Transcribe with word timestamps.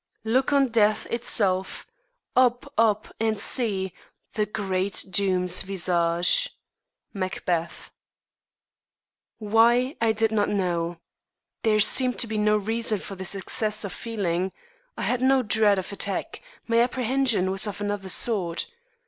Look 0.23 0.51
on 0.51 0.69
death 0.69 1.05
itself! 1.11 1.85
up, 2.35 2.73
up, 2.75 3.13
and 3.19 3.37
see 3.37 3.93
The 4.33 4.47
great 4.47 5.05
doom's 5.11 5.61
visage! 5.61 6.49
Macbeth. 7.13 7.91
Why, 9.37 9.95
I 10.01 10.11
did 10.11 10.31
not 10.31 10.49
know. 10.49 10.97
There 11.61 11.79
seemed 11.79 12.17
to 12.17 12.25
be 12.25 12.39
no 12.39 12.57
reason 12.57 12.97
for 12.97 13.15
this 13.15 13.35
excess 13.35 13.83
of 13.83 13.93
feeling. 13.93 14.51
I 14.97 15.03
had 15.03 15.21
no 15.21 15.43
dread 15.43 15.77
of 15.77 15.91
attack; 15.93 16.41
my 16.65 16.79
apprehension 16.79 17.51
was 17.51 17.67
of 17.67 17.79
another 17.79 18.09
sort. 18.09 18.65